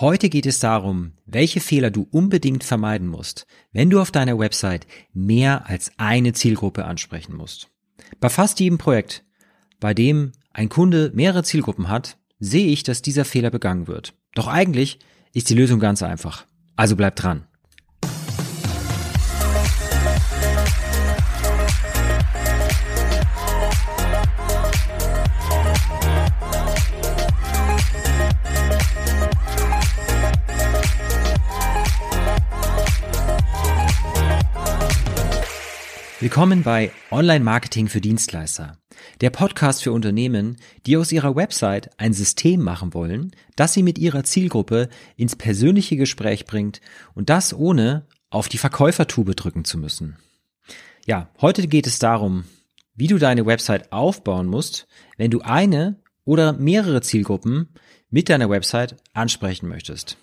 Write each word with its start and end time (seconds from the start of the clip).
Heute 0.00 0.28
geht 0.28 0.44
es 0.44 0.58
darum, 0.58 1.12
welche 1.24 1.60
Fehler 1.60 1.92
du 1.92 2.08
unbedingt 2.10 2.64
vermeiden 2.64 3.06
musst, 3.06 3.46
wenn 3.70 3.90
du 3.90 4.00
auf 4.00 4.10
deiner 4.10 4.40
Website 4.40 4.88
mehr 5.12 5.68
als 5.68 5.92
eine 5.98 6.32
Zielgruppe 6.32 6.84
ansprechen 6.84 7.36
musst. 7.36 7.70
Bei 8.18 8.28
fast 8.28 8.58
jedem 8.58 8.76
Projekt, 8.76 9.24
bei 9.78 9.94
dem 9.94 10.32
ein 10.52 10.68
Kunde 10.68 11.12
mehrere 11.14 11.44
Zielgruppen 11.44 11.88
hat, 11.88 12.18
sehe 12.40 12.66
ich, 12.66 12.82
dass 12.82 13.02
dieser 13.02 13.24
Fehler 13.24 13.50
begangen 13.50 13.86
wird. 13.86 14.14
Doch 14.34 14.48
eigentlich 14.48 14.98
ist 15.32 15.48
die 15.48 15.54
Lösung 15.54 15.78
ganz 15.78 16.02
einfach. 16.02 16.44
Also 16.74 16.96
bleib 16.96 17.14
dran. 17.14 17.46
Willkommen 36.24 36.62
bei 36.62 36.90
Online 37.10 37.44
Marketing 37.44 37.86
für 37.86 38.00
Dienstleister, 38.00 38.78
der 39.20 39.28
Podcast 39.28 39.82
für 39.82 39.92
Unternehmen, 39.92 40.56
die 40.86 40.96
aus 40.96 41.12
ihrer 41.12 41.36
Website 41.36 41.90
ein 42.00 42.14
System 42.14 42.62
machen 42.62 42.94
wollen, 42.94 43.32
das 43.56 43.74
sie 43.74 43.82
mit 43.82 43.98
ihrer 43.98 44.24
Zielgruppe 44.24 44.88
ins 45.16 45.36
persönliche 45.36 45.98
Gespräch 45.98 46.46
bringt 46.46 46.80
und 47.12 47.28
das 47.28 47.52
ohne 47.52 48.06
auf 48.30 48.48
die 48.48 48.56
Verkäufertube 48.56 49.34
drücken 49.34 49.66
zu 49.66 49.76
müssen. 49.76 50.16
Ja, 51.04 51.28
heute 51.42 51.68
geht 51.68 51.86
es 51.86 51.98
darum, 51.98 52.44
wie 52.94 53.08
du 53.08 53.18
deine 53.18 53.44
Website 53.44 53.92
aufbauen 53.92 54.46
musst, 54.46 54.86
wenn 55.18 55.30
du 55.30 55.42
eine 55.42 56.00
oder 56.24 56.54
mehrere 56.54 57.02
Zielgruppen 57.02 57.74
mit 58.08 58.30
deiner 58.30 58.48
Website 58.48 58.96
ansprechen 59.12 59.68
möchtest. 59.68 60.16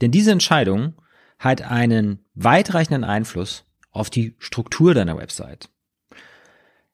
Denn 0.00 0.12
diese 0.12 0.30
Entscheidung 0.30 0.94
hat 1.40 1.62
einen 1.62 2.20
weitreichenden 2.34 3.02
Einfluss 3.02 3.64
auf 3.90 4.10
die 4.10 4.34
Struktur 4.38 4.94
deiner 4.94 5.16
Website. 5.16 5.68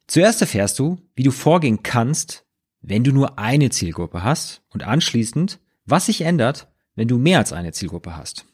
Zuerst 0.06 0.40
erfährst 0.40 0.78
du, 0.78 0.98
wie 1.14 1.24
du 1.24 1.30
vorgehen 1.30 1.82
kannst, 1.82 2.44
wenn 2.80 3.04
du 3.04 3.12
nur 3.12 3.38
eine 3.38 3.70
Zielgruppe 3.70 4.22
hast 4.22 4.62
und 4.70 4.84
anschließend, 4.84 5.58
was 5.84 6.06
sich 6.06 6.20
ändert, 6.22 6.68
wenn 6.94 7.08
du 7.08 7.18
mehr 7.18 7.38
als 7.38 7.52
eine 7.52 7.72
Zielgruppe 7.72 8.16
hast. 8.16 8.46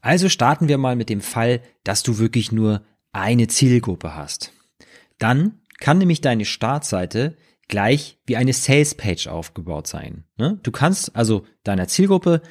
Also 0.00 0.28
starten 0.28 0.68
wir 0.68 0.78
mal 0.78 0.96
mit 0.96 1.08
dem 1.08 1.20
Fall, 1.20 1.60
dass 1.82 2.02
du 2.02 2.18
wirklich 2.18 2.52
nur 2.52 2.82
eine 3.12 3.48
Zielgruppe 3.48 4.14
hast. 4.14 4.52
Dann 5.18 5.60
kann 5.78 5.98
nämlich 5.98 6.20
deine 6.20 6.44
Startseite 6.44 7.36
gleich 7.68 8.18
wie 8.26 8.36
eine 8.36 8.52
Sales 8.52 8.94
Page 8.94 9.26
aufgebaut 9.28 9.86
sein. 9.86 10.24
Ne? 10.36 10.58
Du 10.62 10.70
kannst 10.70 11.16
also 11.16 11.46
deiner 11.62 11.88
Zielgruppe 11.88 12.42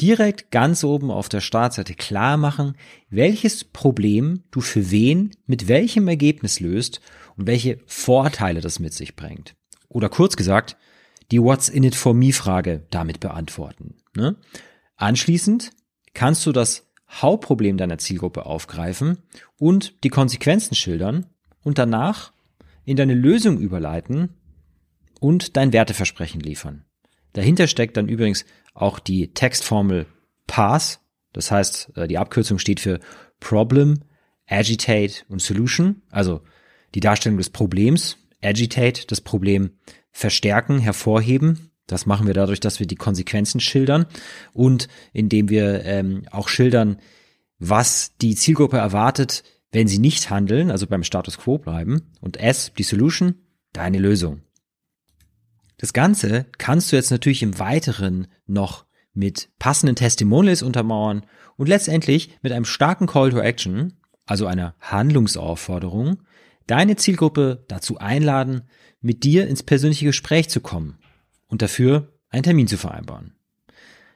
direkt 0.00 0.50
ganz 0.50 0.84
oben 0.84 1.10
auf 1.10 1.28
der 1.28 1.40
Startseite 1.40 1.94
klar 1.94 2.36
machen, 2.36 2.76
welches 3.10 3.64
Problem 3.64 4.42
du 4.50 4.60
für 4.60 4.90
wen 4.90 5.30
mit 5.46 5.68
welchem 5.68 6.08
Ergebnis 6.08 6.60
löst 6.60 7.00
und 7.36 7.46
welche 7.46 7.78
Vorteile 7.86 8.60
das 8.60 8.78
mit 8.78 8.94
sich 8.94 9.16
bringt. 9.16 9.54
Oder 9.88 10.08
kurz 10.08 10.36
gesagt, 10.36 10.76
die 11.30 11.40
What's 11.40 11.68
in 11.68 11.84
it 11.84 11.94
for 11.94 12.14
me 12.14 12.32
Frage 12.32 12.86
damit 12.90 13.20
beantworten. 13.20 13.96
Ne? 14.16 14.36
Anschließend 14.96 15.70
kannst 16.14 16.44
du 16.46 16.52
das 16.52 16.90
Hauptproblem 17.10 17.76
deiner 17.76 17.98
Zielgruppe 17.98 18.46
aufgreifen 18.46 19.18
und 19.58 20.02
die 20.04 20.08
Konsequenzen 20.08 20.74
schildern 20.74 21.26
und 21.62 21.78
danach 21.78 22.32
in 22.84 22.96
deine 22.96 23.14
Lösung 23.14 23.58
überleiten 23.58 24.30
und 25.20 25.56
dein 25.56 25.72
Werteversprechen 25.72 26.40
liefern. 26.40 26.84
Dahinter 27.32 27.66
steckt 27.66 27.96
dann 27.96 28.08
übrigens 28.08 28.44
auch 28.74 28.98
die 28.98 29.32
Textformel 29.32 30.06
PASS. 30.46 31.00
Das 31.32 31.50
heißt, 31.50 31.96
äh, 31.96 32.08
die 32.08 32.18
Abkürzung 32.18 32.58
steht 32.58 32.80
für 32.80 33.00
Problem, 33.40 34.00
Agitate 34.46 35.24
und 35.28 35.40
Solution. 35.40 36.02
Also 36.10 36.42
die 36.94 37.00
Darstellung 37.00 37.38
des 37.38 37.50
Problems, 37.50 38.18
Agitate, 38.42 39.06
das 39.06 39.20
Problem 39.20 39.70
verstärken, 40.10 40.78
hervorheben. 40.78 41.70
Das 41.86 42.06
machen 42.06 42.26
wir 42.26 42.34
dadurch, 42.34 42.60
dass 42.60 42.80
wir 42.80 42.86
die 42.86 42.96
Konsequenzen 42.96 43.60
schildern 43.60 44.06
und 44.52 44.88
indem 45.12 45.48
wir 45.48 45.84
ähm, 45.84 46.24
auch 46.30 46.48
schildern, 46.48 46.98
was 47.58 48.16
die 48.20 48.34
Zielgruppe 48.34 48.76
erwartet, 48.76 49.42
wenn 49.72 49.88
sie 49.88 49.98
nicht 49.98 50.30
handeln, 50.30 50.70
also 50.70 50.86
beim 50.86 51.02
Status 51.02 51.38
quo 51.38 51.58
bleiben. 51.58 52.12
Und 52.20 52.36
S, 52.36 52.72
die 52.76 52.82
Solution, 52.82 53.36
deine 53.72 53.98
Lösung. 53.98 54.42
Das 55.82 55.92
Ganze 55.92 56.46
kannst 56.58 56.92
du 56.92 56.96
jetzt 56.96 57.10
natürlich 57.10 57.42
im 57.42 57.58
Weiteren 57.58 58.28
noch 58.46 58.86
mit 59.14 59.50
passenden 59.58 59.96
Testimonials 59.96 60.62
untermauern 60.62 61.26
und 61.56 61.68
letztendlich 61.68 62.38
mit 62.40 62.52
einem 62.52 62.64
starken 62.64 63.08
Call 63.08 63.30
to 63.30 63.40
Action, 63.40 63.94
also 64.24 64.46
einer 64.46 64.76
Handlungsaufforderung, 64.78 66.22
deine 66.68 66.94
Zielgruppe 66.94 67.64
dazu 67.66 67.98
einladen, 67.98 68.62
mit 69.00 69.24
dir 69.24 69.48
ins 69.48 69.64
persönliche 69.64 70.04
Gespräch 70.04 70.48
zu 70.48 70.60
kommen 70.60 71.00
und 71.48 71.62
dafür 71.62 72.12
einen 72.28 72.44
Termin 72.44 72.68
zu 72.68 72.78
vereinbaren. 72.78 73.34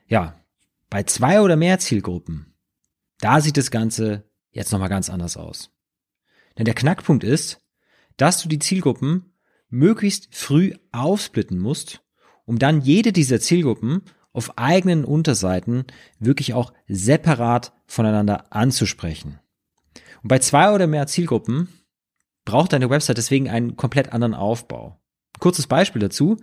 Ja, 0.07 0.41
bei 0.89 1.03
zwei 1.03 1.41
oder 1.41 1.57
mehr 1.57 1.81
Zielgruppen, 1.81 2.55
da 3.19 3.41
sieht 3.41 3.57
das 3.57 3.73
Ganze 3.73 4.23
jetzt 4.53 4.71
nochmal 4.71 4.89
ganz 4.89 5.11
anders 5.11 5.37
aus. 5.37 5.73
Denn 6.57 6.65
der 6.65 6.75
Knackpunkt 6.75 7.25
ist, 7.25 7.61
dass 8.17 8.41
du 8.41 8.49
die 8.49 8.61
Zielgruppen 8.61 9.33
möglichst 9.69 10.35
früh 10.35 10.75
aufsplitten 10.93 11.59
musst, 11.59 12.03
um 12.45 12.59
dann 12.59 12.81
jede 12.81 13.13
dieser 13.13 13.41
Zielgruppen 13.41 14.03
auf 14.33 14.59
eigenen 14.59 15.05
Unterseiten 15.05 15.85
wirklich 16.19 16.53
auch 16.53 16.73
separat 16.89 17.73
voneinander 17.87 18.53
anzusprechen. 18.53 19.41
Und 20.23 20.29
bei 20.29 20.39
zwei 20.41 20.73
oder 20.73 20.87
mehr 20.87 21.07
Zielgruppen 21.07 21.69
braucht 22.45 22.73
deine 22.73 22.91
Website 22.91 23.17
deswegen 23.17 23.49
einen 23.49 23.77
komplett 23.77 24.13
anderen 24.13 24.35
Aufbau. 24.35 25.01
Kurzes 25.39 25.67
Beispiel 25.67 26.01
dazu, 26.01 26.37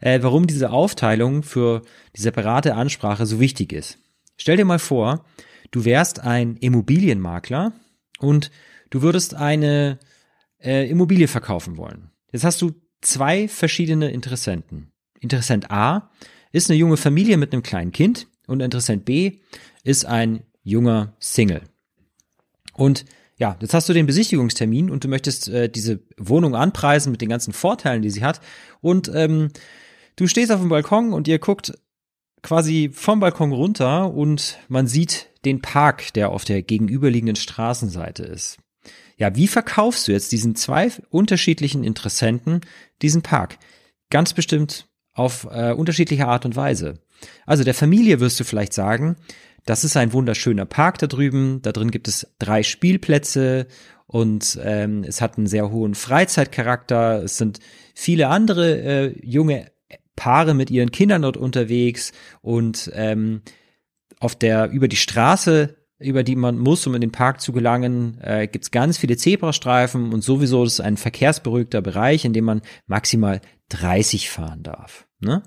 äh, 0.00 0.22
warum 0.22 0.46
diese 0.46 0.70
Aufteilung 0.70 1.42
für 1.42 1.82
die 2.16 2.20
separate 2.20 2.74
Ansprache 2.74 3.26
so 3.26 3.40
wichtig 3.40 3.72
ist. 3.72 3.98
Stell 4.36 4.56
dir 4.56 4.64
mal 4.64 4.78
vor, 4.78 5.24
du 5.72 5.84
wärst 5.84 6.20
ein 6.20 6.56
Immobilienmakler 6.56 7.72
und 8.18 8.50
du 8.90 9.02
würdest 9.02 9.34
eine 9.34 9.98
äh, 10.60 10.88
Immobilie 10.88 11.28
verkaufen 11.28 11.76
wollen. 11.76 12.11
Jetzt 12.32 12.44
hast 12.44 12.62
du 12.62 12.72
zwei 13.02 13.46
verschiedene 13.46 14.10
Interessenten. 14.10 14.90
Interessent 15.20 15.70
A 15.70 16.10
ist 16.50 16.70
eine 16.70 16.78
junge 16.78 16.96
Familie 16.96 17.36
mit 17.36 17.52
einem 17.52 17.62
kleinen 17.62 17.92
Kind 17.92 18.26
und 18.46 18.60
Interessent 18.60 19.04
B 19.04 19.38
ist 19.84 20.06
ein 20.06 20.42
junger 20.62 21.14
Single. 21.20 21.62
Und 22.74 23.04
ja, 23.36 23.56
jetzt 23.60 23.74
hast 23.74 23.88
du 23.88 23.92
den 23.92 24.06
Besichtigungstermin 24.06 24.90
und 24.90 25.04
du 25.04 25.08
möchtest 25.08 25.48
äh, 25.48 25.68
diese 25.68 26.00
Wohnung 26.16 26.54
anpreisen 26.54 27.12
mit 27.12 27.20
den 27.20 27.28
ganzen 27.28 27.52
Vorteilen, 27.52 28.02
die 28.02 28.10
sie 28.10 28.24
hat. 28.24 28.40
Und 28.80 29.10
ähm, 29.14 29.48
du 30.16 30.26
stehst 30.26 30.52
auf 30.52 30.60
dem 30.60 30.68
Balkon 30.68 31.12
und 31.12 31.28
ihr 31.28 31.38
guckt 31.38 31.72
quasi 32.42 32.90
vom 32.92 33.20
Balkon 33.20 33.52
runter 33.52 34.12
und 34.12 34.58
man 34.68 34.86
sieht 34.86 35.30
den 35.44 35.60
Park, 35.60 36.12
der 36.14 36.30
auf 36.30 36.44
der 36.44 36.62
gegenüberliegenden 36.62 37.36
Straßenseite 37.36 38.22
ist 38.22 38.61
ja, 39.22 39.36
wie 39.36 39.46
verkaufst 39.46 40.08
du 40.08 40.12
jetzt 40.12 40.32
diesen 40.32 40.56
zwei 40.56 40.90
unterschiedlichen 41.10 41.84
Interessenten 41.84 42.60
diesen 43.02 43.22
Park? 43.22 43.56
Ganz 44.10 44.32
bestimmt 44.32 44.88
auf 45.12 45.46
äh, 45.48 45.70
unterschiedliche 45.70 46.26
Art 46.26 46.44
und 46.44 46.56
Weise. 46.56 46.98
Also 47.46 47.62
der 47.62 47.74
Familie 47.74 48.18
wirst 48.18 48.40
du 48.40 48.44
vielleicht 48.44 48.72
sagen, 48.72 49.14
das 49.64 49.84
ist 49.84 49.96
ein 49.96 50.12
wunderschöner 50.12 50.64
Park 50.64 50.98
da 50.98 51.06
drüben, 51.06 51.62
da 51.62 51.70
drin 51.70 51.92
gibt 51.92 52.08
es 52.08 52.34
drei 52.40 52.64
Spielplätze 52.64 53.68
und 54.08 54.58
ähm, 54.60 55.04
es 55.04 55.20
hat 55.20 55.38
einen 55.38 55.46
sehr 55.46 55.70
hohen 55.70 55.94
Freizeitcharakter, 55.94 57.22
es 57.22 57.38
sind 57.38 57.60
viele 57.94 58.26
andere 58.26 58.76
äh, 58.80 59.20
junge 59.24 59.70
Paare 60.16 60.54
mit 60.54 60.68
ihren 60.68 60.90
Kindern 60.90 61.22
dort 61.22 61.36
unterwegs 61.36 62.10
und 62.40 62.90
ähm, 62.92 63.42
auf 64.18 64.34
der 64.34 64.70
über 64.70 64.88
die 64.88 64.96
Straße 64.96 65.76
über 66.02 66.22
die 66.22 66.36
man 66.36 66.58
muss, 66.58 66.86
um 66.86 66.94
in 66.94 67.00
den 67.00 67.12
Park 67.12 67.40
zu 67.40 67.52
gelangen, 67.52 68.18
äh, 68.20 68.46
gibt 68.46 68.64
es 68.64 68.70
ganz 68.70 68.98
viele 68.98 69.16
Zebrastreifen 69.16 70.12
und 70.12 70.22
sowieso 70.22 70.64
ist 70.64 70.74
es 70.74 70.80
ein 70.80 70.96
verkehrsberuhigter 70.96 71.80
Bereich, 71.80 72.24
in 72.24 72.32
dem 72.32 72.44
man 72.44 72.62
maximal 72.86 73.40
30 73.70 74.30
fahren 74.30 74.62
darf. 74.62 75.06
Ne? 75.20 75.42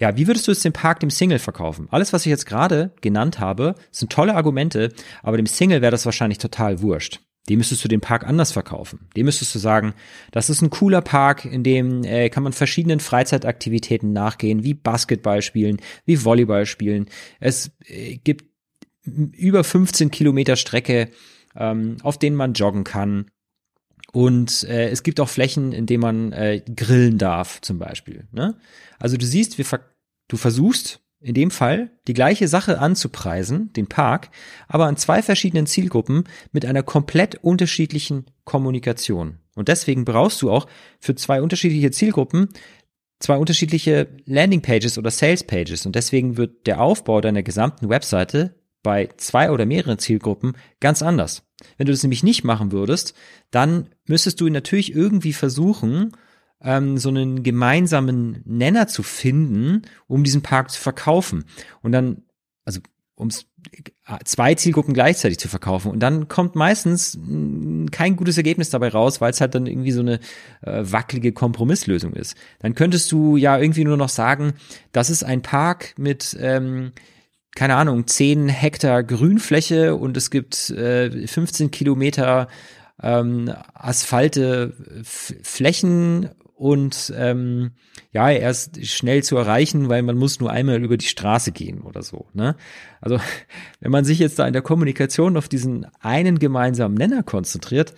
Ja, 0.00 0.16
wie 0.16 0.26
würdest 0.26 0.46
du 0.46 0.52
jetzt 0.52 0.64
den 0.64 0.72
Park 0.72 1.00
dem 1.00 1.10
Single 1.10 1.40
verkaufen? 1.40 1.88
Alles, 1.90 2.12
was 2.12 2.24
ich 2.24 2.30
jetzt 2.30 2.46
gerade 2.46 2.92
genannt 3.00 3.40
habe, 3.40 3.74
sind 3.90 4.12
tolle 4.12 4.36
Argumente, 4.36 4.92
aber 5.22 5.36
dem 5.36 5.46
Single 5.46 5.82
wäre 5.82 5.90
das 5.90 6.04
wahrscheinlich 6.04 6.38
total 6.38 6.82
wurscht. 6.82 7.20
Dem 7.48 7.58
müsstest 7.58 7.82
du 7.82 7.88
den 7.88 8.00
Park 8.00 8.26
anders 8.26 8.52
verkaufen. 8.52 9.08
Dem 9.16 9.24
müsstest 9.24 9.54
du 9.54 9.58
sagen, 9.58 9.94
das 10.32 10.50
ist 10.50 10.60
ein 10.60 10.70
cooler 10.70 11.00
Park, 11.00 11.46
in 11.46 11.62
dem 11.62 12.04
äh, 12.04 12.28
kann 12.28 12.42
man 12.42 12.52
verschiedenen 12.52 13.00
Freizeitaktivitäten 13.00 14.12
nachgehen, 14.12 14.64
wie 14.64 14.74
Basketball 14.74 15.40
spielen, 15.40 15.78
wie 16.04 16.24
Volleyball 16.24 16.66
spielen. 16.66 17.06
Es 17.40 17.70
äh, 17.86 18.16
gibt 18.16 18.47
über 19.32 19.64
15 19.64 20.10
Kilometer 20.10 20.56
Strecke, 20.56 21.10
ähm, 21.56 21.96
auf 22.02 22.18
denen 22.18 22.36
man 22.36 22.54
joggen 22.54 22.84
kann. 22.84 23.30
Und 24.12 24.64
äh, 24.64 24.88
es 24.88 25.02
gibt 25.02 25.20
auch 25.20 25.28
Flächen, 25.28 25.72
in 25.72 25.86
denen 25.86 26.00
man 26.00 26.32
äh, 26.32 26.62
grillen 26.74 27.18
darf, 27.18 27.60
zum 27.60 27.78
Beispiel. 27.78 28.26
Ne? 28.32 28.56
Also 28.98 29.16
du 29.16 29.26
siehst, 29.26 29.58
wir 29.58 29.64
ver 29.64 29.80
du 30.28 30.36
versuchst 30.36 31.00
in 31.20 31.34
dem 31.34 31.50
Fall 31.50 31.90
die 32.06 32.14
gleiche 32.14 32.48
Sache 32.48 32.78
anzupreisen, 32.78 33.72
den 33.72 33.88
Park, 33.88 34.30
aber 34.68 34.86
an 34.86 34.96
zwei 34.96 35.22
verschiedenen 35.22 35.66
Zielgruppen 35.66 36.24
mit 36.52 36.64
einer 36.64 36.82
komplett 36.82 37.36
unterschiedlichen 37.36 38.26
Kommunikation. 38.44 39.38
Und 39.56 39.68
deswegen 39.68 40.04
brauchst 40.04 40.40
du 40.42 40.50
auch 40.50 40.68
für 41.00 41.16
zwei 41.16 41.42
unterschiedliche 41.42 41.90
Zielgruppen 41.90 42.48
zwei 43.20 43.36
unterschiedliche 43.36 44.08
Landingpages 44.26 44.98
oder 44.98 45.10
Salespages. 45.10 45.86
Und 45.86 45.96
deswegen 45.96 46.36
wird 46.36 46.66
der 46.66 46.80
Aufbau 46.80 47.20
deiner 47.20 47.42
gesamten 47.42 47.88
Webseite 47.88 48.54
bei 48.88 49.10
zwei 49.18 49.50
oder 49.50 49.66
mehreren 49.66 49.98
Zielgruppen 49.98 50.56
ganz 50.80 51.02
anders. 51.02 51.42
Wenn 51.76 51.84
du 51.84 51.92
das 51.92 52.02
nämlich 52.02 52.22
nicht 52.22 52.42
machen 52.42 52.72
würdest, 52.72 53.12
dann 53.50 53.90
müsstest 54.06 54.40
du 54.40 54.48
natürlich 54.48 54.94
irgendwie 54.94 55.34
versuchen, 55.34 56.12
ähm, 56.62 56.96
so 56.96 57.10
einen 57.10 57.42
gemeinsamen 57.42 58.40
Nenner 58.46 58.88
zu 58.88 59.02
finden, 59.02 59.82
um 60.06 60.24
diesen 60.24 60.40
Park 60.40 60.70
zu 60.70 60.80
verkaufen. 60.80 61.44
Und 61.82 61.92
dann, 61.92 62.22
also 62.64 62.80
um 63.14 63.28
zwei 64.24 64.54
Zielgruppen 64.54 64.94
gleichzeitig 64.94 65.38
zu 65.38 65.48
verkaufen. 65.48 65.90
Und 65.90 66.00
dann 66.00 66.28
kommt 66.28 66.54
meistens 66.54 67.18
mm, 67.20 67.88
kein 67.90 68.16
gutes 68.16 68.38
Ergebnis 68.38 68.70
dabei 68.70 68.88
raus, 68.88 69.20
weil 69.20 69.32
es 69.32 69.42
halt 69.42 69.54
dann 69.54 69.66
irgendwie 69.66 69.92
so 69.92 70.00
eine 70.00 70.18
äh, 70.62 70.82
wackelige 70.82 71.32
Kompromisslösung 71.32 72.14
ist. 72.14 72.38
Dann 72.60 72.74
könntest 72.74 73.12
du 73.12 73.36
ja 73.36 73.58
irgendwie 73.58 73.84
nur 73.84 73.98
noch 73.98 74.08
sagen, 74.08 74.54
das 74.92 75.10
ist 75.10 75.24
ein 75.24 75.42
Park 75.42 75.92
mit 75.98 76.34
ähm, 76.40 76.92
keine 77.58 77.74
Ahnung, 77.74 78.06
10 78.06 78.48
Hektar 78.48 79.02
Grünfläche 79.02 79.96
und 79.96 80.16
es 80.16 80.30
gibt 80.30 80.70
äh, 80.70 81.26
15 81.26 81.72
Kilometer 81.72 82.46
ähm, 83.02 83.52
Asphalte 83.74 84.74
Flächen 85.02 86.30
und 86.54 87.12
ähm, 87.16 87.72
ja, 88.12 88.30
er 88.30 88.50
ist 88.50 88.86
schnell 88.86 89.24
zu 89.24 89.36
erreichen, 89.36 89.88
weil 89.88 90.02
man 90.02 90.16
muss 90.16 90.38
nur 90.38 90.52
einmal 90.52 90.80
über 90.80 90.96
die 90.96 91.08
Straße 91.08 91.50
gehen 91.50 91.80
oder 91.80 92.04
so. 92.04 92.26
Ne? 92.32 92.54
Also 93.00 93.18
wenn 93.80 93.90
man 93.90 94.04
sich 94.04 94.20
jetzt 94.20 94.38
da 94.38 94.46
in 94.46 94.52
der 94.52 94.62
Kommunikation 94.62 95.36
auf 95.36 95.48
diesen 95.48 95.84
einen 95.98 96.38
gemeinsamen 96.38 96.94
Nenner 96.94 97.24
konzentriert, 97.24 97.92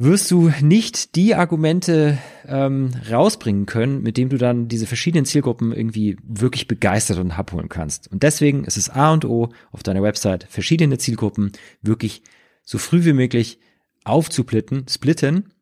wirst 0.00 0.30
du 0.30 0.50
nicht 0.62 1.14
die 1.14 1.34
Argumente 1.34 2.16
ähm, 2.46 2.90
rausbringen 3.10 3.66
können, 3.66 4.02
mit 4.02 4.16
dem 4.16 4.30
du 4.30 4.38
dann 4.38 4.66
diese 4.66 4.86
verschiedenen 4.86 5.26
Zielgruppen 5.26 5.72
irgendwie 5.72 6.16
wirklich 6.22 6.66
begeistert 6.66 7.18
und 7.18 7.32
abholen 7.32 7.68
kannst. 7.68 8.10
Und 8.10 8.22
deswegen 8.22 8.64
ist 8.64 8.78
es 8.78 8.88
A 8.88 9.12
und 9.12 9.26
O 9.26 9.50
auf 9.72 9.82
deiner 9.82 10.02
Website 10.02 10.46
verschiedene 10.48 10.96
Zielgruppen 10.96 11.52
wirklich 11.82 12.22
so 12.64 12.78
früh 12.78 13.04
wie 13.04 13.12
möglich 13.12 13.58
aufzuplitten, 14.04 14.86
splitten 14.88 15.52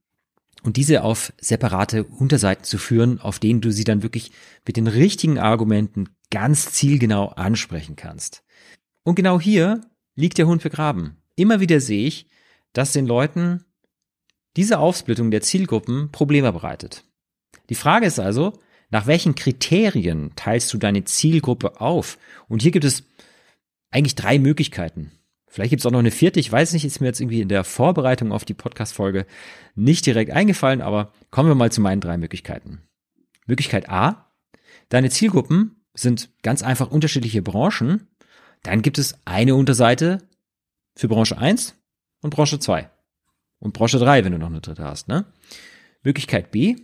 und 0.62 0.76
diese 0.76 1.02
auf 1.02 1.32
separate 1.40 2.04
Unterseiten 2.04 2.62
zu 2.62 2.78
führen, 2.78 3.20
auf 3.20 3.40
denen 3.40 3.60
du 3.60 3.72
sie 3.72 3.84
dann 3.84 4.04
wirklich 4.04 4.30
mit 4.64 4.76
den 4.76 4.86
richtigen 4.86 5.40
Argumenten 5.40 6.10
ganz 6.30 6.70
zielgenau 6.70 7.30
ansprechen 7.30 7.96
kannst. 7.96 8.44
Und 9.02 9.16
genau 9.16 9.40
hier 9.40 9.80
liegt 10.14 10.38
der 10.38 10.46
Hund 10.46 10.62
begraben. 10.62 11.16
Immer 11.34 11.58
wieder 11.58 11.80
sehe 11.80 12.06
ich, 12.06 12.28
dass 12.72 12.92
den 12.92 13.06
Leuten 13.06 13.64
diese 14.58 14.80
Aufsplittung 14.80 15.30
der 15.30 15.40
Zielgruppen 15.40 16.10
Probleme 16.10 16.52
bereitet. 16.52 17.04
Die 17.68 17.76
Frage 17.76 18.06
ist 18.06 18.18
also, 18.18 18.54
nach 18.90 19.06
welchen 19.06 19.36
Kriterien 19.36 20.32
teilst 20.34 20.72
du 20.74 20.78
deine 20.78 21.04
Zielgruppe 21.04 21.80
auf? 21.80 22.18
Und 22.48 22.62
hier 22.62 22.72
gibt 22.72 22.84
es 22.84 23.04
eigentlich 23.92 24.16
drei 24.16 24.40
Möglichkeiten. 24.40 25.12
Vielleicht 25.46 25.70
gibt 25.70 25.80
es 25.80 25.86
auch 25.86 25.92
noch 25.92 26.00
eine 26.00 26.10
vierte, 26.10 26.40
ich 26.40 26.50
weiß 26.50 26.72
nicht, 26.72 26.84
ist 26.84 27.00
mir 27.00 27.06
jetzt 27.06 27.20
irgendwie 27.20 27.40
in 27.40 27.48
der 27.48 27.62
Vorbereitung 27.62 28.32
auf 28.32 28.44
die 28.44 28.54
Podcast-Folge 28.54 29.26
nicht 29.76 30.04
direkt 30.06 30.32
eingefallen, 30.32 30.82
aber 30.82 31.12
kommen 31.30 31.48
wir 31.48 31.54
mal 31.54 31.70
zu 31.70 31.80
meinen 31.80 32.00
drei 32.00 32.18
Möglichkeiten. 32.18 32.82
Möglichkeit 33.46 33.88
A, 33.88 34.28
deine 34.88 35.08
Zielgruppen 35.08 35.84
sind 35.94 36.30
ganz 36.42 36.64
einfach 36.64 36.90
unterschiedliche 36.90 37.42
Branchen. 37.42 38.08
Dann 38.64 38.82
gibt 38.82 38.98
es 38.98 39.14
eine 39.24 39.54
Unterseite 39.54 40.18
für 40.96 41.06
Branche 41.06 41.38
1 41.38 41.76
und 42.22 42.30
Branche 42.30 42.58
2. 42.58 42.90
Und 43.58 43.72
Branche 43.72 43.98
3, 43.98 44.24
wenn 44.24 44.32
du 44.32 44.38
noch 44.38 44.48
eine 44.48 44.60
dritte 44.60 44.84
hast. 44.84 45.08
Ne? 45.08 45.26
Möglichkeit 46.02 46.50
B, 46.50 46.76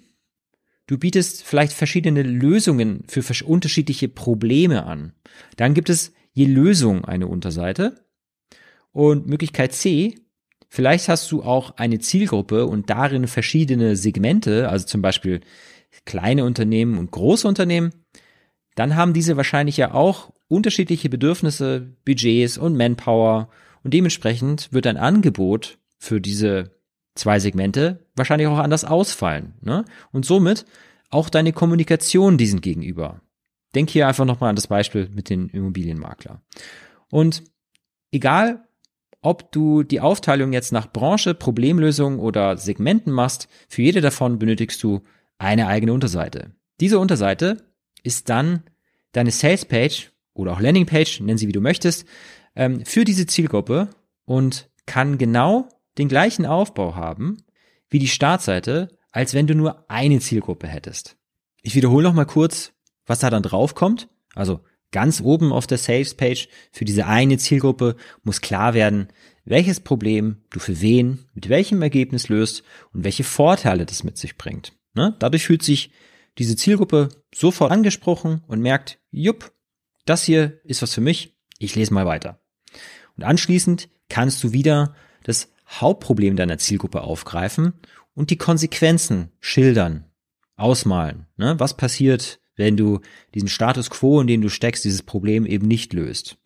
du 0.86 0.98
bietest 0.98 1.42
vielleicht 1.42 1.72
verschiedene 1.72 2.22
Lösungen 2.22 3.04
für 3.08 3.22
unterschiedliche 3.44 4.08
Probleme 4.08 4.84
an. 4.84 5.12
Dann 5.56 5.74
gibt 5.74 5.88
es 5.88 6.12
je 6.32 6.46
Lösung 6.46 7.04
eine 7.04 7.28
Unterseite 7.28 8.04
und 8.92 9.26
Möglichkeit 9.26 9.72
C, 9.72 10.16
vielleicht 10.68 11.08
hast 11.08 11.30
du 11.30 11.42
auch 11.42 11.76
eine 11.76 12.00
Zielgruppe 12.00 12.66
und 12.66 12.90
darin 12.90 13.28
verschiedene 13.28 13.96
Segmente, 13.96 14.68
also 14.68 14.86
zum 14.86 15.00
Beispiel 15.00 15.40
kleine 16.04 16.44
Unternehmen 16.44 16.98
und 16.98 17.12
große 17.12 17.46
Unternehmen. 17.46 17.92
Dann 18.74 18.96
haben 18.96 19.12
diese 19.12 19.36
wahrscheinlich 19.36 19.76
ja 19.76 19.94
auch 19.94 20.32
unterschiedliche 20.48 21.08
Bedürfnisse, 21.08 21.96
Budgets 22.04 22.58
und 22.58 22.76
Manpower 22.76 23.48
und 23.84 23.94
dementsprechend 23.94 24.72
wird 24.72 24.86
ein 24.86 24.96
Angebot 24.96 25.78
für 26.04 26.20
diese 26.20 26.70
zwei 27.14 27.38
Segmente 27.38 28.06
wahrscheinlich 28.14 28.48
auch 28.48 28.58
anders 28.58 28.84
ausfallen. 28.84 29.54
Ne? 29.62 29.84
Und 30.12 30.26
somit 30.26 30.66
auch 31.10 31.28
deine 31.28 31.52
Kommunikation 31.52 32.36
diesen 32.36 32.60
gegenüber. 32.60 33.20
Denk 33.74 33.90
hier 33.90 34.06
einfach 34.06 34.24
nochmal 34.24 34.50
an 34.50 34.56
das 34.56 34.66
Beispiel 34.66 35.08
mit 35.08 35.30
den 35.30 35.48
Immobilienmakler. 35.48 36.42
Und 37.10 37.42
egal, 38.12 38.66
ob 39.22 39.50
du 39.52 39.82
die 39.82 40.00
Aufteilung 40.00 40.52
jetzt 40.52 40.72
nach 40.72 40.92
Branche, 40.92 41.34
Problemlösung 41.34 42.18
oder 42.18 42.56
Segmenten 42.56 43.12
machst, 43.12 43.48
für 43.68 43.82
jede 43.82 44.00
davon 44.00 44.38
benötigst 44.38 44.82
du 44.82 45.02
eine 45.38 45.66
eigene 45.66 45.92
Unterseite. 45.92 46.52
Diese 46.80 46.98
Unterseite 46.98 47.64
ist 48.02 48.28
dann 48.28 48.64
deine 49.12 49.30
Salespage 49.30 50.10
oder 50.34 50.52
auch 50.52 50.60
Landingpage, 50.60 51.20
nenn 51.20 51.38
sie 51.38 51.48
wie 51.48 51.52
du 51.52 51.60
möchtest, 51.60 52.06
ähm, 52.54 52.84
für 52.84 53.04
diese 53.04 53.26
Zielgruppe 53.26 53.88
und 54.26 54.68
kann 54.86 55.16
genau 55.18 55.68
den 55.98 56.08
gleichen 56.08 56.46
Aufbau 56.46 56.94
haben 56.94 57.38
wie 57.90 57.98
die 57.98 58.08
Startseite, 58.08 58.88
als 59.12 59.34
wenn 59.34 59.46
du 59.46 59.54
nur 59.54 59.88
eine 59.88 60.18
Zielgruppe 60.20 60.66
hättest. 60.66 61.16
Ich 61.62 61.74
wiederhole 61.74 62.04
noch 62.04 62.14
mal 62.14 62.24
kurz, 62.24 62.72
was 63.06 63.20
da 63.20 63.30
dann 63.30 63.42
draufkommt. 63.42 64.08
Also 64.34 64.60
Ganz 64.94 65.20
oben 65.20 65.52
auf 65.52 65.66
der 65.66 65.76
Saves 65.76 66.14
Page 66.14 66.46
für 66.70 66.84
diese 66.84 67.06
eine 67.06 67.36
Zielgruppe 67.36 67.96
muss 68.22 68.40
klar 68.40 68.74
werden, 68.74 69.08
welches 69.44 69.80
Problem 69.80 70.44
du 70.50 70.60
für 70.60 70.80
wen, 70.80 71.24
mit 71.34 71.48
welchem 71.48 71.82
Ergebnis 71.82 72.28
löst 72.28 72.62
und 72.92 73.02
welche 73.02 73.24
Vorteile 73.24 73.86
das 73.86 74.04
mit 74.04 74.18
sich 74.18 74.36
bringt. 74.36 74.72
Ne? 74.94 75.16
Dadurch 75.18 75.46
fühlt 75.46 75.64
sich 75.64 75.90
diese 76.38 76.54
Zielgruppe 76.54 77.08
sofort 77.34 77.72
angesprochen 77.72 78.44
und 78.46 78.60
merkt, 78.60 79.00
jupp, 79.10 79.52
das 80.04 80.22
hier 80.22 80.60
ist 80.62 80.80
was 80.80 80.94
für 80.94 81.00
mich, 81.00 81.36
ich 81.58 81.74
lese 81.74 81.92
mal 81.92 82.06
weiter. 82.06 82.38
Und 83.16 83.24
anschließend 83.24 83.88
kannst 84.08 84.44
du 84.44 84.52
wieder 84.52 84.94
das 85.24 85.50
Hauptproblem 85.68 86.36
deiner 86.36 86.58
Zielgruppe 86.58 87.02
aufgreifen 87.02 87.74
und 88.14 88.30
die 88.30 88.38
Konsequenzen 88.38 89.30
schildern, 89.40 90.04
ausmalen. 90.56 91.26
Ne? 91.36 91.58
Was 91.58 91.76
passiert, 91.76 92.40
wenn 92.56 92.76
du 92.76 93.00
diesen 93.34 93.48
Status 93.48 93.90
quo, 93.90 94.20
in 94.20 94.26
den 94.26 94.40
du 94.40 94.48
steckst, 94.48 94.84
dieses 94.84 95.02
Problem 95.02 95.46
eben 95.46 95.66
nicht 95.66 95.92
löst. 95.92 96.38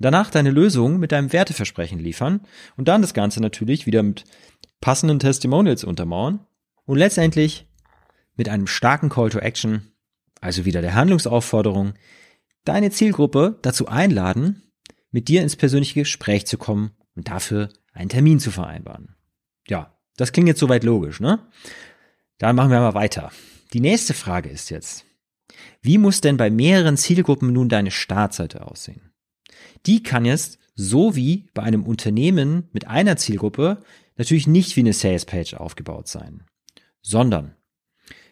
danach 0.00 0.30
deine 0.30 0.50
Lösung 0.50 0.98
mit 0.98 1.12
deinem 1.12 1.32
Werteversprechen 1.32 2.00
liefern 2.00 2.40
und 2.76 2.88
dann 2.88 3.00
das 3.00 3.14
Ganze 3.14 3.40
natürlich 3.40 3.86
wieder 3.86 4.02
mit 4.02 4.24
passenden 4.80 5.20
Testimonials 5.20 5.84
untermauern 5.84 6.40
und 6.84 6.98
letztendlich 6.98 7.66
mit 8.36 8.48
einem 8.48 8.66
starken 8.66 9.08
Call 9.08 9.30
to 9.30 9.38
Action, 9.38 9.92
also 10.40 10.64
wieder 10.64 10.82
der 10.82 10.94
Handlungsaufforderung, 10.94 11.94
deine 12.64 12.90
Zielgruppe 12.90 13.58
dazu 13.62 13.86
einladen, 13.86 14.62
mit 15.10 15.28
dir 15.28 15.42
ins 15.42 15.54
persönliche 15.54 16.00
Gespräch 16.00 16.44
zu 16.46 16.58
kommen 16.58 16.90
und 17.14 17.28
dafür 17.28 17.68
einen 17.94 18.10
Termin 18.10 18.40
zu 18.40 18.50
vereinbaren. 18.50 19.14
Ja, 19.66 19.96
das 20.16 20.32
klingt 20.32 20.48
jetzt 20.48 20.60
soweit 20.60 20.84
logisch, 20.84 21.20
ne? 21.20 21.38
Dann 22.38 22.56
machen 22.56 22.70
wir 22.70 22.80
mal 22.80 22.94
weiter. 22.94 23.32
Die 23.72 23.80
nächste 23.80 24.12
Frage 24.12 24.50
ist 24.50 24.70
jetzt, 24.70 25.06
wie 25.80 25.98
muss 25.98 26.20
denn 26.20 26.36
bei 26.36 26.50
mehreren 26.50 26.96
Zielgruppen 26.96 27.52
nun 27.52 27.68
deine 27.68 27.90
Startseite 27.90 28.66
aussehen? 28.66 29.12
Die 29.86 30.02
kann 30.02 30.24
jetzt, 30.24 30.58
so 30.74 31.14
wie 31.14 31.48
bei 31.54 31.62
einem 31.62 31.84
Unternehmen 31.84 32.68
mit 32.72 32.86
einer 32.88 33.16
Zielgruppe, 33.16 33.82
natürlich 34.16 34.46
nicht 34.46 34.76
wie 34.76 34.80
eine 34.80 34.92
Salespage 34.92 35.58
aufgebaut 35.58 36.08
sein, 36.08 36.42
sondern 37.00 37.54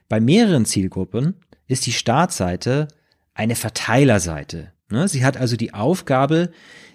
bei 0.08 0.20
mehreren 0.20 0.64
Zielgruppen 0.64 1.40
ist 1.66 1.86
die 1.86 1.92
Startseite 1.92 2.88
eine 3.34 3.54
Verteilerseite. 3.54 4.72
Ne? 4.90 5.08
Sie 5.08 5.24
hat 5.24 5.36
also 5.36 5.56
die 5.56 5.72
Aufgabe, 5.72 6.50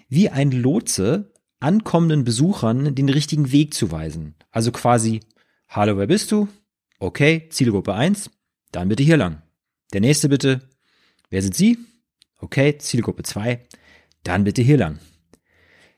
wie 0.08 0.28
ein 0.28 0.52
Lotse 0.52 1.32
ankommenden 1.60 2.24
Besuchern 2.24 2.94
den 2.94 3.08
richtigen 3.08 3.52
Weg 3.52 3.74
zu 3.74 3.90
weisen. 3.90 4.34
Also 4.50 4.72
quasi, 4.72 5.20
hallo, 5.68 5.96
wer 5.98 6.06
bist 6.06 6.30
du? 6.32 6.48
Okay, 6.98 7.48
Zielgruppe 7.50 7.94
1, 7.94 8.30
dann 8.72 8.88
bitte 8.88 9.02
hier 9.02 9.16
lang. 9.16 9.42
Der 9.92 10.00
nächste 10.00 10.28
bitte. 10.28 10.60
Wer 11.30 11.42
sind 11.42 11.54
Sie? 11.54 11.78
Okay, 12.38 12.78
Zielgruppe 12.78 13.22
2. 13.22 13.66
Dann 14.22 14.44
bitte 14.44 14.62
hier 14.62 14.76
lang. 14.76 14.98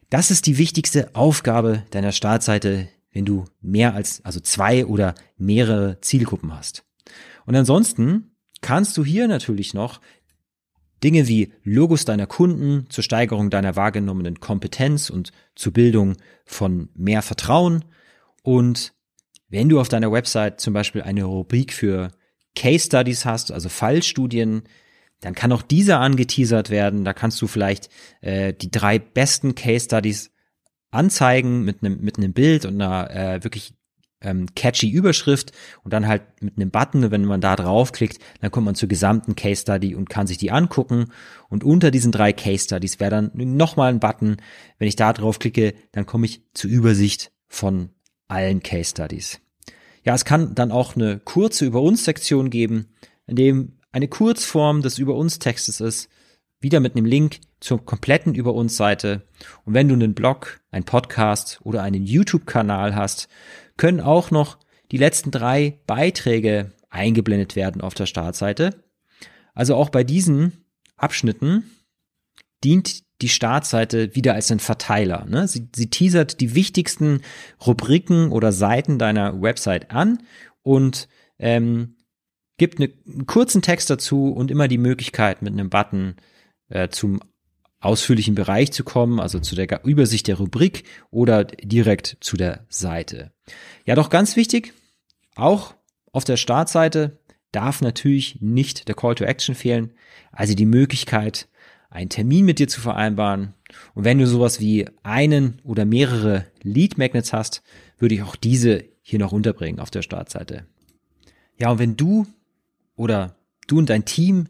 Das 0.09 0.31
ist 0.31 0.47
die 0.47 0.59
wichtigste 0.59 1.15
Aufgabe 1.15 1.85
deiner 1.91 2.13
Startseite, 2.13 2.89
wenn 3.13 3.25
du 3.25 3.45
mehr 3.61 3.95
als, 3.95 4.25
also 4.25 4.41
zwei 4.41 4.87
oder 4.87 5.15
mehrere 5.37 6.01
Zielgruppen 6.01 6.55
hast. 6.55 6.85
Und 7.47 7.57
ansonsten 7.57 8.37
kannst 8.61 8.97
du 8.97 9.05
hier 9.05 9.29
natürlich 9.29 9.75
noch 9.75 10.01
Dinge 11.03 11.29
wie 11.29 11.53
Logos 11.63 12.05
deiner 12.05 12.27
Kunden 12.27 12.87
zur 12.91 13.05
Steigerung 13.05 13.51
deiner 13.51 13.77
wahrgenommenen 13.77 14.41
Kompetenz 14.41 15.11
und 15.11 15.33
zur 15.55 15.73
Bildung 15.73 16.17
von 16.45 16.91
mehr 16.95 17.23
Vertrauen. 17.23 17.85
Und 18.43 18.93
wenn 19.49 19.69
du 19.69 19.81
auf 19.81 19.89
deiner 19.89 20.13
Website 20.13 20.61
zum 20.61 20.75
Beispiel 20.75 21.03
eine 21.03 21.25
Rubrik 21.25 21.73
für 21.73 22.13
Case 22.55 22.87
Studies 22.87 23.25
hast, 23.25 23.53
also 23.53 23.69
Fallstudien, 23.69 24.63
dann 25.21 25.35
kann 25.35 25.53
auch 25.53 25.63
dieser 25.63 26.01
angeteasert 26.01 26.71
werden. 26.71 27.05
Da 27.05 27.13
kannst 27.13 27.41
du 27.43 27.47
vielleicht 27.47 27.89
äh, 28.21 28.53
die 28.55 28.71
drei 28.71 28.99
besten 28.99 29.55
Case 29.55 29.85
Studies 29.85 30.33
anzeigen 30.91 31.65
mit 31.65 31.83
einem 31.83 32.01
mit 32.01 32.19
einem 32.19 32.33
Bild 32.33 32.65
und 32.65 32.81
einer 32.81 33.11
äh, 33.11 33.45
wirklich 33.45 33.75
ähm, 34.23 34.47
catchy 34.55 34.91
Überschrift 34.91 35.53
und 35.83 35.93
dann 35.93 36.07
halt 36.07 36.23
mit 36.41 36.57
einem 36.57 36.71
Button, 36.71 37.11
wenn 37.11 37.25
man 37.25 37.41
da 37.41 37.57
draufklickt, 37.57 38.19
dann 38.41 38.51
kommt 38.51 38.67
man 38.67 38.75
zur 38.75 38.89
gesamten 38.89 39.37
Case 39.37 39.63
Study 39.63 39.95
und 39.95 40.11
kann 40.11 40.27
sich 40.27 40.39
die 40.39 40.51
angucken. 40.51 41.07
Und 41.49 41.65
unter 41.65 41.91
diesen 41.91 42.13
drei 42.13 42.33
Case 42.33 42.65
Studies 42.65 43.01
wäre 43.01 43.11
dann 43.11 43.31
nochmal 43.35 43.93
ein 43.93 44.01
Button. 44.01 44.37
Wenn 44.79 44.89
ich 44.89 44.97
da 44.97 45.13
draufklicke, 45.13 45.75
dann 45.93 46.07
komme 46.07 46.27
ich 46.27 46.43
zur 46.55 46.71
Übersicht 46.71 47.33
von 47.49 47.91
allen 48.29 48.63
Case 48.63 48.91
Studies. 48.91 49.41
Ja, 50.05 50.15
es 50.15 50.25
kann 50.25 50.55
dann 50.55 50.73
auch 50.73 50.97
eine 50.97 51.19
kurze 51.19 51.67
Über 51.67 51.83
uns 51.83 52.05
Sektion 52.05 52.51
geben, 52.51 52.87
in 53.27 53.37
dem 53.37 53.73
eine 53.93 54.09
Kurzform 54.09 54.83
des 54.83 54.99
Über 54.99 55.15
uns 55.17 55.39
Textes 55.39 55.81
ist, 55.81 56.09
wieder 56.61 56.81
mit 56.81 56.95
einem 56.95 57.07
Link 57.07 57.41
zur 57.61 57.85
kompletten 57.85 58.35
Über 58.35 58.55
uns 58.55 58.77
Seite. 58.77 59.23
Und 59.65 59.75
wenn 59.75 59.89
du 59.89 59.95
einen 59.95 60.15
Blog, 60.15 60.61
einen 60.71 60.85
Podcast 60.85 61.61
oder 61.63 61.83
einen 61.83 62.05
YouTube-Kanal 62.05 62.95
hast, 62.95 63.29
können 63.81 64.03
auch 64.03 64.31
noch 64.31 64.59
die 64.93 64.99
letzten 64.99 65.31
drei 65.31 65.81
Beiträge 65.87 66.73
eingeblendet 66.91 67.57
werden 67.57 67.81
auf 67.81 67.95
der 67.95 68.05
Startseite. 68.05 68.85
Also 69.55 69.75
auch 69.75 69.89
bei 69.89 70.05
diesen 70.05 70.67
Abschnitten 70.99 71.65
dient 72.63 73.05
die 73.23 73.31
Startseite 73.31 74.15
wieder 74.15 74.35
als 74.35 74.53
ein 74.53 74.61
Verteiler. 74.61 75.25
Ne? 75.25 75.49
Sie, 75.49 75.71
sie 75.75 75.89
teasert 75.89 76.43
die 76.43 76.55
wichtigsten 76.55 77.23
Rubriken 77.67 78.33
oder 78.33 78.53
Seiten 78.53 78.99
deiner 78.99 79.41
Website 79.41 79.91
an 79.91 80.19
und 80.61 81.09
ähm, 81.39 81.97
gibt 82.59 82.81
eine, 82.81 82.93
einen 83.07 83.25
kurzen 83.25 83.63
Text 83.63 83.89
dazu 83.89 84.31
und 84.31 84.51
immer 84.51 84.69
die 84.69 84.77
Möglichkeit, 84.77 85.41
mit 85.41 85.55
einem 85.55 85.71
Button 85.71 86.17
äh, 86.69 86.91
zum 86.91 87.21
ausführlichen 87.81 88.35
Bereich 88.35 88.73
zu 88.73 88.85
kommen, 88.85 89.21
also 89.21 89.41
zu 89.41 89.55
der 89.55 89.85
Übersicht 89.85 90.29
der 90.29 90.37
Rubrik 90.37 90.85
oder 91.11 91.45
direkt 91.45 92.19
zu 92.21 92.37
der 92.37 92.67
Seite. 92.69 93.33
Ja, 93.87 93.95
doch 93.95 94.11
ganz 94.11 94.37
wichtig, 94.37 94.75
auch 95.35 95.75
auf 96.13 96.25
der 96.25 96.37
Startseite 96.37 97.19
darf 97.53 97.81
natürlich 97.81 98.41
nicht 98.41 98.89
der 98.89 98.95
Call 98.95 99.15
to 99.15 99.25
Action 99.25 99.55
fehlen, 99.55 99.93
also 100.31 100.55
die 100.55 100.67
Möglichkeit, 100.67 101.49
einen 101.89 102.11
Termin 102.11 102.45
mit 102.45 102.59
dir 102.59 102.69
zu 102.69 102.81
vereinbaren. 102.81 103.55
Und 103.95 104.05
wenn 104.05 104.19
du 104.19 104.27
sowas 104.27 104.61
wie 104.61 104.87
einen 105.03 105.61
oder 105.65 105.85
mehrere 105.85 106.47
Lead 106.63 106.99
Magnets 106.99 107.33
hast, 107.33 107.63
würde 107.99 108.15
ich 108.15 108.23
auch 108.23 108.37
diese 108.37 108.85
hier 109.03 109.19
noch 109.19 109.33
unterbringen 109.33 109.81
auf 109.81 109.91
der 109.91 110.03
Startseite. 110.03 110.67
Ja, 111.59 111.71
und 111.73 111.79
wenn 111.79 111.97
du 111.97 112.27
oder 112.95 113.37
du 113.67 113.79
und 113.79 113.91
dein 113.91 114.05
Team 114.05 114.47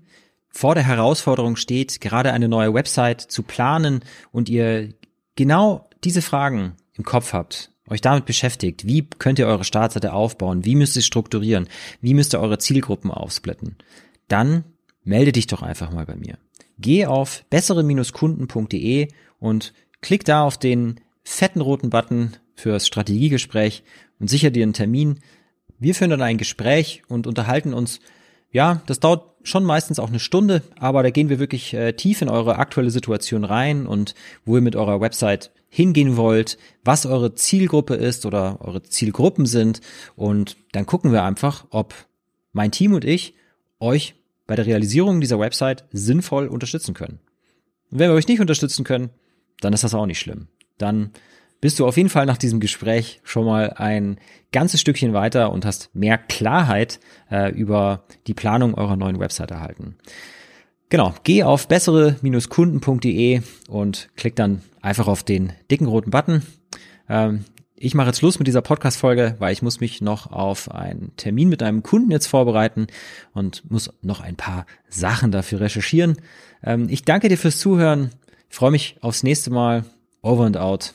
vor 0.50 0.75
der 0.75 0.85
Herausforderung 0.85 1.57
steht, 1.57 2.00
gerade 2.00 2.33
eine 2.33 2.49
neue 2.49 2.75
Website 2.75 3.21
zu 3.21 3.42
planen 3.42 4.00
und 4.33 4.49
ihr 4.49 4.92
genau 5.37 5.88
diese 6.04 6.23
Fragen 6.23 6.75
im 6.95 7.04
Kopf 7.04 7.33
habt, 7.33 7.71
euch 7.88 8.00
damit 8.00 8.26
beschäftigt, 8.26 8.87
wie 8.87 9.07
könnt 9.19 9.38
ihr 9.38 9.47
eure 9.47 9.64
Startseite 9.64 10.12
aufbauen, 10.12 10.64
wie 10.64 10.75
müsst 10.75 10.97
ihr 10.97 11.02
strukturieren, 11.02 11.69
wie 12.00 12.14
müsst 12.14 12.35
ihr 12.35 12.40
eure 12.40 12.59
Zielgruppen 12.59 13.11
aufsplitten, 13.11 13.76
dann 14.28 14.64
melde 15.02 15.33
dich 15.33 15.47
doch 15.47 15.62
einfach 15.62 15.90
mal 15.92 16.07
bei 16.07 16.16
mir. 16.16 16.38
Geh 16.78 17.07
auf 17.07 17.45
bessere-kunden.de 17.50 19.09
und 19.38 19.73
klick 20.00 20.25
da 20.25 20.45
auf 20.45 20.59
den 20.59 21.00
fetten 21.23 21.61
roten 21.61 21.90
Button 21.90 22.37
fürs 22.54 22.87
Strategiegespräch 22.87 23.83
und 24.19 24.28
sicher 24.28 24.50
dir 24.50 24.62
einen 24.62 24.73
Termin. 24.73 25.21
Wir 25.78 25.95
führen 25.95 26.11
dann 26.11 26.23
ein 26.23 26.38
Gespräch 26.38 27.02
und 27.09 27.26
unterhalten 27.26 27.75
uns 27.75 28.00
ja, 28.52 28.83
das 28.87 29.00
dauert 29.00 29.29
schon 29.42 29.64
meistens 29.64 29.99
auch 29.99 30.09
eine 30.09 30.18
Stunde, 30.18 30.62
aber 30.78 31.02
da 31.02 31.11
gehen 31.11 31.28
wir 31.28 31.38
wirklich 31.38 31.75
äh, 31.75 31.92
tief 31.92 32.23
in 32.23 32.28
eure 32.28 32.59
aktuelle 32.59 32.90
Situation 32.90 33.44
rein 33.44 33.87
und 33.87 34.14
wo 34.44 34.56
ihr 34.56 34.62
mit 34.62 34.76
eurer 34.76 35.00
Website 35.00 35.50
hingehen 35.68 36.16
wollt, 36.16 36.59
was 36.85 37.06
eure 37.06 37.35
Zielgruppe 37.35 37.94
ist 37.94 38.26
oder 38.26 38.59
eure 38.61 38.82
Zielgruppen 38.82 39.47
sind 39.47 39.80
und 40.16 40.56
dann 40.73 40.87
gucken 40.87 41.12
wir 41.12 41.23
einfach, 41.23 41.66
ob 41.70 41.94
mein 42.52 42.73
Team 42.73 42.92
und 42.92 43.04
ich 43.04 43.35
euch 43.78 44.14
bei 44.47 44.56
der 44.56 44.66
Realisierung 44.66 45.20
dieser 45.20 45.38
Website 45.38 45.85
sinnvoll 45.92 46.49
unterstützen 46.49 46.92
können. 46.92 47.20
Und 47.90 48.00
wenn 48.00 48.11
wir 48.11 48.16
euch 48.16 48.28
nicht 48.28 48.40
unterstützen 48.40 48.85
können, 48.85 49.11
dann 49.61 49.73
ist 49.73 49.85
das 49.85 49.94
auch 49.94 50.06
nicht 50.06 50.18
schlimm. 50.18 50.49
Dann 50.76 51.12
bist 51.61 51.79
du 51.79 51.87
auf 51.87 51.97
jeden 51.97 52.09
Fall 52.09 52.26
nach 52.26 52.38
diesem 52.38 52.61
Gespräch 52.61 53.21
schon 53.23 53.45
mal 53.45 53.75
ein 53.75 54.19
ganzes 54.52 54.81
Stückchen 54.81 55.12
weiter 55.12 55.52
und 55.52 55.64
hast 55.64 55.95
mehr 55.95 56.19
Klarheit 56.19 57.00
äh, 57.31 57.52
über 57.52 58.05
die 58.26 58.35
Planung 58.35 58.75
eurer 58.75 58.97
neuen 58.97 59.21
Website 59.21 59.50
erhalten. 59.50 59.97
Genau, 60.88 61.14
geh 61.23 61.45
auf 61.45 61.69
bessere-kunden.de 61.69 63.43
und 63.69 64.09
klick 64.17 64.35
dann 64.35 64.62
einfach 64.81 65.07
auf 65.07 65.23
den 65.23 65.52
dicken 65.71 65.87
roten 65.87 66.11
Button. 66.11 66.43
Ähm, 67.09 67.45
ich 67.76 67.95
mache 67.95 68.09
jetzt 68.09 68.19
Schluss 68.19 68.38
mit 68.38 68.47
dieser 68.47 68.61
Podcast-Folge, 68.61 69.37
weil 69.38 69.52
ich 69.52 69.62
muss 69.62 69.81
mich 69.81 70.02
noch 70.02 70.31
auf 70.33 70.71
einen 70.71 71.12
Termin 71.17 71.49
mit 71.49 71.62
einem 71.62 71.83
Kunden 71.83 72.11
jetzt 72.11 72.26
vorbereiten 72.26 72.88
und 73.33 73.71
muss 73.71 73.90
noch 74.02 74.21
ein 74.21 74.37
paar 74.37 74.67
Sachen 74.88 75.31
dafür 75.31 75.61
recherchieren. 75.61 76.17
Ähm, 76.62 76.88
ich 76.90 77.05
danke 77.05 77.29
dir 77.29 77.38
fürs 77.38 77.59
Zuhören. 77.59 78.11
Freue 78.49 78.73
mich 78.73 78.97
aufs 79.00 79.23
nächste 79.23 79.50
Mal. 79.50 79.85
Over 80.23 80.45
and 80.45 80.57
out. 80.59 80.95